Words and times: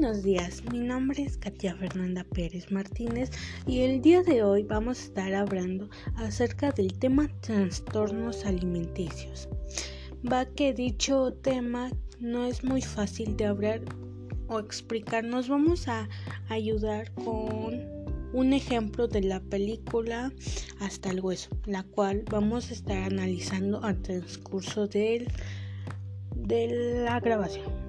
Buenos 0.00 0.22
días, 0.22 0.62
mi 0.70 0.78
nombre 0.78 1.24
es 1.24 1.36
Katia 1.38 1.74
Fernanda 1.74 2.22
Pérez 2.22 2.70
Martínez 2.70 3.32
y 3.66 3.80
el 3.80 4.00
día 4.00 4.22
de 4.22 4.44
hoy 4.44 4.62
vamos 4.62 5.00
a 5.00 5.02
estar 5.02 5.34
hablando 5.34 5.90
acerca 6.14 6.70
del 6.70 6.96
tema 6.96 7.28
trastornos 7.40 8.44
alimenticios. 8.44 9.48
Va 10.24 10.46
que 10.46 10.72
dicho 10.72 11.32
tema 11.42 11.90
no 12.20 12.46
es 12.46 12.62
muy 12.62 12.80
fácil 12.80 13.36
de 13.36 13.46
hablar 13.46 13.80
o 14.46 14.60
explicar, 14.60 15.24
nos 15.24 15.48
vamos 15.48 15.88
a 15.88 16.08
ayudar 16.48 17.12
con 17.14 17.84
un 18.32 18.52
ejemplo 18.52 19.08
de 19.08 19.22
la 19.22 19.40
película 19.40 20.32
Hasta 20.78 21.10
el 21.10 21.20
hueso, 21.20 21.50
la 21.66 21.82
cual 21.82 22.22
vamos 22.30 22.70
a 22.70 22.74
estar 22.74 22.98
analizando 22.98 23.82
al 23.82 24.00
transcurso 24.00 24.86
de 24.86 25.26
la 27.02 27.18
grabación. 27.18 27.88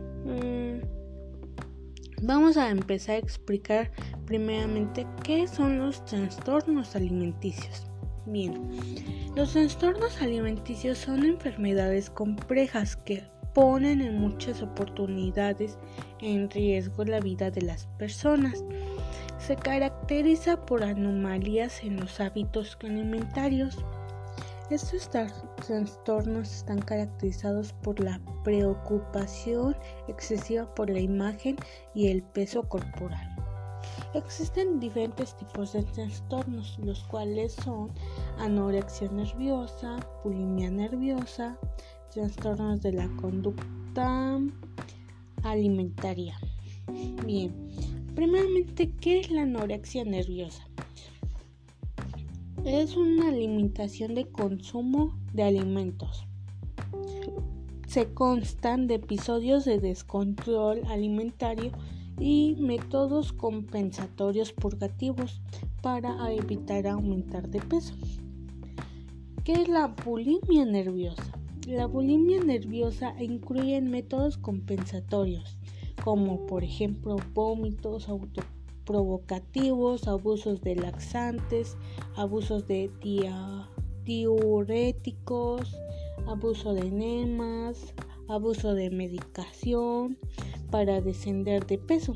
Vamos 2.30 2.58
a 2.58 2.70
empezar 2.70 3.16
a 3.16 3.18
explicar 3.18 3.90
primeramente 4.28 5.08
qué 5.24 5.48
son 5.48 5.80
los 5.80 6.06
trastornos 6.06 6.96
alimenticios. 6.96 7.88
Bien, 8.28 8.70
los 9.36 9.54
trastornos 9.54 10.22
alimenticios 10.22 11.00
son 11.00 11.26
enfermedades 11.26 12.12
complejas 12.12 12.98
que 12.98 13.23
ponen 13.56 14.02
en 14.02 14.20
muchas 14.20 14.62
oportunidades 14.62 15.80
en 16.22 16.52
riesgo 16.52 17.04
la 17.04 17.20
vida 17.20 17.50
de 17.50 17.64
las 17.64 17.88
personas. 17.98 18.64
Se 19.40 19.56
caracteriza 19.56 20.64
por 20.68 20.84
anomalías 20.84 21.84
en 21.84 22.00
los 22.00 22.20
hábitos 22.20 22.78
alimentarios 22.84 23.76
estos 24.70 25.09
trastornos 25.09 26.52
están 26.52 26.80
caracterizados 26.80 27.73
por 27.73 28.00
la 28.00 28.22
preocupación 28.44 29.76
excesiva 30.08 30.73
por 30.75 30.89
la 30.89 31.00
imagen 31.00 31.56
y 31.95 32.08
el 32.08 32.22
peso 32.22 32.64
corporal. 32.70 33.36
Existen 34.14 34.80
diferentes 34.80 35.36
tipos 35.38 35.73
de 35.73 35.84
trastornos, 35.84 36.78
los 36.80 37.03
cuales 37.06 37.53
son 37.53 37.92
anorexia 38.38 39.09
nerviosa, 39.12 39.97
bulimia 40.23 40.70
nerviosa, 40.70 41.58
trastornos 42.12 42.81
de 42.81 42.94
la 42.94 43.08
conducta 43.17 44.40
alimentaria. 45.44 46.38
Bien, 47.25 47.53
primeramente, 48.16 48.92
¿qué 49.00 49.20
es 49.22 49.31
la 49.31 49.44
anorexia 49.44 50.03
nerviosa? 50.03 50.69
Es 52.66 52.98
una 52.98 53.32
limitación 53.32 54.16
de 54.16 54.26
consumo 54.26 55.18
de 55.34 55.44
alimentos. 55.44 56.26
Se 57.88 58.14
constan 58.14 58.88
de 58.88 58.96
episodios 58.96 59.66
de 59.66 59.80
descontrol 59.80 60.82
alimentario 60.88 61.72
y 62.20 62.56
métodos 62.60 63.34
compensatorios 63.34 64.52
purgativos 64.52 65.42
para 65.82 66.32
evitar 66.34 66.88
aumentar 66.88 67.50
de 67.50 67.62
peso. 67.62 67.94
¿Qué 69.44 69.54
es 69.54 69.70
la 69.70 69.88
bulimia 69.88 70.66
nerviosa? 70.66 71.24
La 71.68 71.86
bulimia 71.86 72.44
nerviosa 72.44 73.16
incluye 73.22 73.80
métodos 73.82 74.38
compensatorios, 74.38 75.58
como 76.04 76.46
por 76.46 76.64
ejemplo 76.64 77.16
vómitos, 77.34 78.10
auto 78.10 78.42
provocativos, 78.90 80.08
abusos 80.08 80.62
de 80.62 80.76
laxantes, 80.76 81.78
abusos 82.16 82.66
de 82.66 82.90
diuréticos, 84.04 85.78
abuso 86.26 86.73
de 86.73 86.88
enemas, 86.88 87.94
abuso 88.28 88.73
de 88.73 88.90
medicación 88.90 90.18
para 90.72 91.02
descender 91.02 91.68
de 91.68 91.78
peso. 91.78 92.16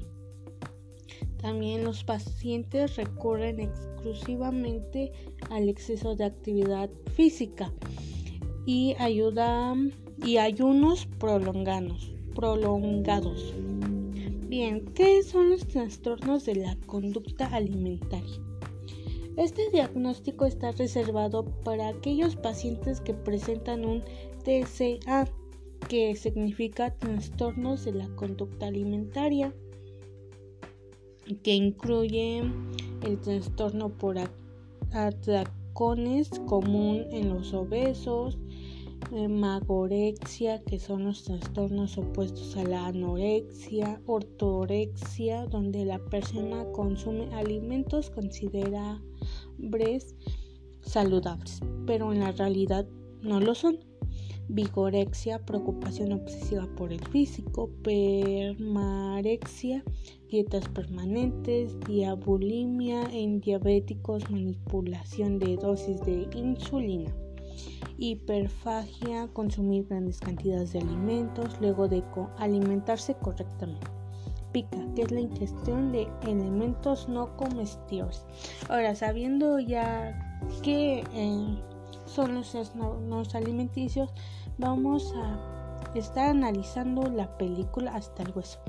También 1.37 1.83
los 1.83 2.03
pacientes 2.03 2.95
recurren 2.95 3.59
exclusivamente 3.59 5.11
al 5.51 5.69
exceso 5.69 6.15
de 6.15 6.23
actividad 6.25 6.89
física 7.13 7.71
y 8.65 8.95
ayuda 8.97 9.75
y 10.25 10.37
ayunos 10.37 11.05
prolongados. 11.19 12.11
prolongados. 12.33 13.53
Bien, 14.47 14.85
¿qué 14.93 15.23
son 15.23 15.49
los 15.49 15.65
trastornos 15.67 16.45
de 16.45 16.55
la 16.55 16.77
conducta 16.85 17.47
alimentaria? 17.47 18.39
Este 19.37 19.71
diagnóstico 19.71 20.45
está 20.45 20.71
reservado 20.73 21.45
para 21.63 21.87
aquellos 21.87 22.35
pacientes 22.35 23.01
que 23.01 23.13
presentan 23.13 23.83
un 23.85 24.03
TCA, 24.43 25.27
que 25.89 26.15
significa 26.15 26.93
trastornos 26.93 27.85
de 27.85 27.93
la 27.93 28.07
conducta 28.15 28.67
alimentaria, 28.67 29.53
que 31.41 31.55
incluye 31.55 32.43
el 33.01 33.19
trastorno 33.21 33.89
por 33.89 34.17
atracones 34.91 36.29
común 36.47 37.07
en 37.11 37.29
los 37.29 37.53
obesos, 37.53 38.37
magorexia, 39.13 40.63
que 40.63 40.79
son 40.79 41.03
los 41.03 41.23
trastornos 41.23 41.99
opuestos 41.99 42.57
a 42.57 42.63
la 42.63 42.87
anorexia, 42.87 44.01
ortorexia, 44.07 45.45
donde 45.45 45.85
la 45.85 45.99
persona 45.99 46.65
consume 46.71 47.31
alimentos 47.35 48.09
considerables 48.09 50.15
saludables, 50.81 51.59
pero 51.85 52.11
en 52.11 52.21
la 52.21 52.31
realidad 52.31 52.87
no 53.21 53.39
lo 53.39 53.53
son. 53.53 53.77
Vigorexia, 54.49 55.45
preocupación 55.45 56.11
obsesiva 56.11 56.67
por 56.75 56.91
el 56.91 56.99
físico, 57.07 57.69
permarexia, 57.83 59.83
dietas 60.29 60.67
permanentes, 60.69 61.79
diabulimia 61.87 63.03
en 63.13 63.39
diabéticos, 63.39 64.29
manipulación 64.29 65.39
de 65.39 65.55
dosis 65.55 66.01
de 66.01 66.27
insulina 66.35 67.13
hiperfagia, 67.97 69.27
consumir 69.33 69.87
grandes 69.87 70.19
cantidades 70.19 70.73
de 70.73 70.79
alimentos, 70.79 71.55
luego 71.61 71.87
de 71.87 72.03
alimentarse 72.37 73.15
correctamente. 73.15 73.87
Pica, 74.51 74.77
que 74.95 75.01
es 75.01 75.11
la 75.11 75.21
ingestión 75.21 75.91
de 75.91 76.07
elementos 76.21 77.09
no 77.09 77.35
comestibles. 77.37 78.25
Ahora, 78.69 78.93
sabiendo 78.95 79.59
ya 79.59 80.39
qué 80.61 81.03
eh, 81.13 81.57
son 82.05 82.35
los 82.35 82.51
trastornos 82.51 83.33
alimenticios, 83.33 84.11
vamos 84.57 85.11
a 85.15 85.89
estar 85.95 86.29
analizando 86.29 87.09
la 87.09 87.37
película 87.37 87.95
Hasta 87.95 88.23
el 88.23 88.31
hueso, 88.35 88.59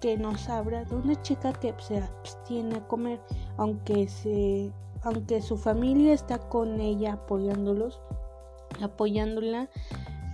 que 0.00 0.16
nos 0.16 0.48
habla 0.48 0.84
de 0.84 0.94
una 0.94 1.20
chica 1.22 1.52
que 1.52 1.74
se 1.78 1.98
abstiene 1.98 2.76
a 2.76 2.86
comer, 2.86 3.20
aunque 3.56 4.08
se 4.08 4.72
aunque 5.04 5.42
su 5.42 5.56
familia 5.56 6.12
está 6.12 6.38
con 6.38 6.80
ella 6.80 7.14
apoyándolos, 7.14 8.00
apoyándola, 8.80 9.68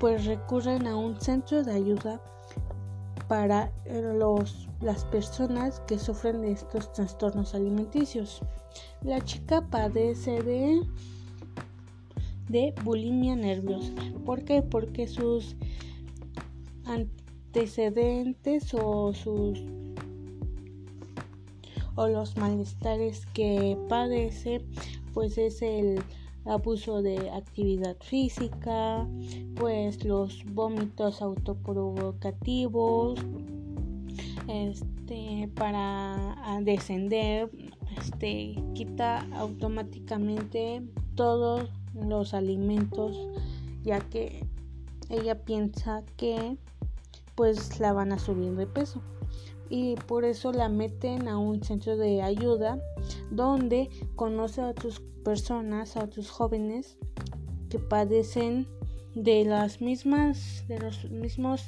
pues 0.01 0.27
recurren 0.27 0.87
a 0.87 0.97
un 0.97 1.21
centro 1.21 1.65
de 1.65 1.73
ayuda 1.73 2.21
para 3.29 3.73
los, 4.15 4.69
las 4.81 5.05
personas 5.05 5.81
que 5.81 5.99
sufren 5.99 6.41
de 6.41 6.53
estos 6.53 6.93
trastornos 6.93 7.55
alimenticios. 7.55 8.41
La 9.03 9.21
chica 9.21 9.67
padece 9.69 10.43
de, 10.43 10.83
de 12.49 12.75
bulimia 12.85 13.37
nerviosa. 13.37 13.93
¿Por 14.25 14.45
qué? 14.45 14.63
Porque 14.63 15.07
sus 15.07 15.57
antecedentes 16.87 18.73
o 18.75 19.13
sus 19.13 19.63
o 21.97 22.07
los 22.07 22.37
malestares 22.37 23.27
que 23.35 23.77
padece 23.89 24.65
pues 25.13 25.37
es 25.37 25.63
el 25.63 26.01
abuso 26.49 27.03
de 27.03 27.31
actividad 27.31 27.97
física, 28.01 29.07
pues 29.57 30.05
los 30.05 30.45
vómitos 30.53 31.21
autoprovocativos, 31.23 33.21
este, 34.49 35.51
para 35.55 36.61
descender, 36.63 37.51
este, 37.99 38.55
quita 38.75 39.27
automáticamente 39.37 40.83
todos 41.15 41.71
los 41.95 42.35
alimentos, 42.35 43.29
ya 43.83 44.01
que 44.01 44.45
ella 45.11 45.43
piensa 45.45 46.03
que 46.17 46.57
pues 47.35 47.79
la 47.81 47.93
van 47.93 48.13
a 48.13 48.19
subir 48.19 48.55
de 48.57 48.67
peso 48.67 49.01
y 49.69 49.97
por 50.07 50.25
eso 50.25 50.53
la 50.53 50.69
meten 50.69 51.29
a 51.29 51.39
un 51.39 51.63
centro 51.63 51.97
de 51.97 52.23
ayuda 52.23 52.81
donde 53.31 53.89
conoce 54.17 54.61
a 54.61 54.69
otras 54.69 55.01
personas, 55.25 55.97
a 55.97 56.05
otros 56.05 56.31
jóvenes 56.31 56.99
que 57.69 57.79
padecen 57.79 58.67
de 59.15 59.45
las 59.45 59.81
mismas 59.81 60.65
de 60.69 60.79
los 60.79 61.11
mismos 61.11 61.65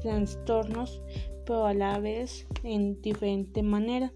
trastornos 0.00 1.00
pero 1.44 1.66
a 1.66 1.74
la 1.74 1.98
vez 1.98 2.46
en 2.62 3.00
diferente 3.02 3.62
manera. 3.62 4.12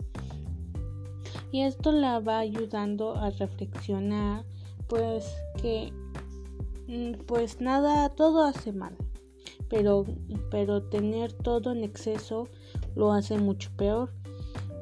Y 1.51 1.63
esto 1.63 1.93
la 1.93 2.21
va 2.21 2.39
ayudando 2.39 3.17
a 3.17 3.31
reflexionar 3.31 4.45
pues 4.89 5.35
que 5.61 5.93
mm, 6.87 7.25
pues 7.27 7.61
nada 7.61 8.09
todo 8.11 8.45
hace 8.45 8.73
mal 8.73 8.97
pero 9.69 10.05
pero 10.51 10.83
tener 10.83 11.33
todo 11.33 11.73
en 11.73 11.85
exceso 11.85 12.49
lo 12.97 13.13
hace 13.13 13.39
mucho 13.39 13.71
peor. 13.77 14.11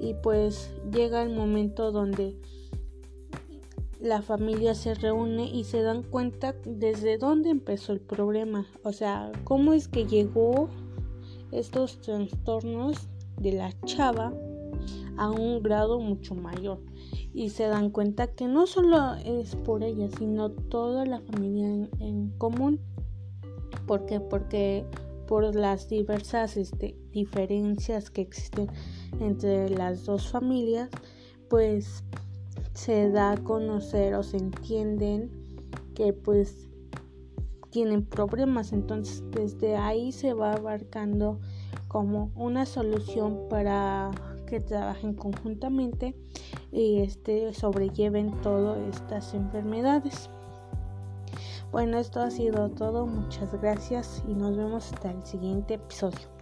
Y 0.00 0.14
pues 0.14 0.72
llega 0.90 1.22
el 1.22 1.34
momento 1.34 1.92
donde 1.92 2.36
la 4.00 4.22
familia 4.22 4.74
se 4.74 4.94
reúne 4.94 5.46
y 5.46 5.64
se 5.64 5.82
dan 5.82 6.02
cuenta 6.02 6.54
desde 6.66 7.16
dónde 7.16 7.50
empezó 7.50 7.92
el 7.92 8.00
problema, 8.00 8.66
o 8.82 8.92
sea, 8.92 9.32
cómo 9.44 9.72
es 9.72 9.88
que 9.88 10.04
llegó 10.04 10.68
estos 11.52 12.00
trastornos 12.02 13.08
de 13.40 13.52
la 13.52 13.72
chava 13.86 14.34
a 15.16 15.30
un 15.30 15.62
grado 15.62 16.00
mucho 16.00 16.34
mayor 16.34 16.80
y 17.32 17.48
se 17.48 17.64
dan 17.64 17.88
cuenta 17.90 18.26
que 18.26 18.46
no 18.46 18.66
solo 18.66 19.14
es 19.24 19.56
por 19.56 19.82
ella 19.82 20.08
sino 20.18 20.50
toda 20.50 21.06
la 21.06 21.20
familia 21.20 21.88
en, 21.98 22.30
común. 22.36 22.80
¿por 23.86 24.06
qué? 24.06 24.20
porque 24.20 24.84
por 25.26 25.54
las 25.54 25.88
diversas 25.88 26.56
este, 26.56 26.96
diferencias 27.12 28.10
que 28.10 28.22
existen 28.22 28.68
entre 29.20 29.68
las 29.70 30.04
dos 30.04 30.28
familias 30.28 30.90
pues 31.48 32.04
se 32.74 33.10
da 33.10 33.32
a 33.32 33.36
conocer 33.36 34.14
o 34.14 34.22
se 34.22 34.38
entienden 34.38 35.30
que 35.94 36.12
pues 36.12 36.68
tienen 37.70 38.04
problemas. 38.04 38.72
Entonces 38.72 39.22
desde 39.30 39.76
ahí 39.76 40.12
se 40.12 40.34
va 40.34 40.54
abarcando 40.54 41.40
como 41.88 42.30
una 42.34 42.66
solución 42.66 43.48
para 43.48 44.10
que 44.46 44.60
trabajen 44.60 45.14
conjuntamente 45.14 46.14
y 46.72 47.00
este 47.00 47.54
sobrelleven 47.54 48.32
todas 48.42 48.78
estas 48.96 49.32
enfermedades 49.34 50.28
bueno 51.74 51.98
esto 51.98 52.20
ha 52.20 52.30
sido 52.30 52.68
todo. 52.68 53.04
Muchas 53.04 53.52
gracias 53.60 54.22
y 54.28 54.34
nos 54.34 54.56
vemos 54.56 54.92
hasta 54.92 55.10
el 55.10 55.26
siguiente 55.26 55.74
episodio 55.74 56.33